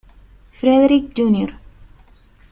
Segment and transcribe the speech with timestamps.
[0.51, 1.53] FredericK Jr.